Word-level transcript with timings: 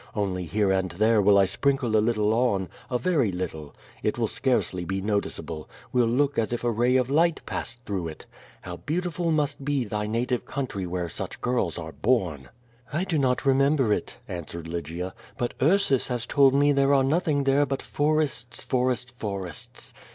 Only 0.15 0.47
here 0.47 0.71
and 0.71 0.89
there 0.89 1.21
will 1.21 1.37
I 1.37 1.45
sprinkle 1.45 1.95
a 1.95 2.01
little 2.01 2.33
on— 2.33 2.69
^a 2.89 2.99
very 2.99 3.31
little. 3.31 3.75
It 4.01 4.17
will 4.17 4.25
scarcely 4.25 4.83
be 4.83 4.99
noticeable; 4.99 5.69
will 5.93 6.07
look 6.07 6.39
as 6.39 6.51
if 6.51 6.63
a 6.63 6.71
ray 6.71 6.95
of 6.95 7.07
light 7.07 7.39
passed 7.45 7.81
through 7.85 8.07
it. 8.07 8.25
How 8.63 8.77
beautiful 8.77 9.29
must 9.29 9.63
be 9.63 9.85
thy 9.85 10.07
native 10.07 10.43
country 10.43 10.87
where 10.87 11.07
such 11.07 11.39
girls 11.39 11.77
are 11.77 11.91
bom." 11.91 12.49
"I 12.91 13.03
do 13.03 13.19
not 13.19 13.45
remember 13.45 13.93
it,*' 13.93 14.17
answered 14.27 14.67
Lygia. 14.67 15.13
"But 15.37 15.53
Ursus 15.61 16.07
has 16.07 16.25
told 16.25 16.55
me 16.55 16.71
there 16.71 16.95
are 16.95 17.03
nothing 17.03 17.43
there 17.43 17.67
but 17.67 17.83
forests, 17.83 18.59
forests, 18.63 19.11
forests. 19.11 19.93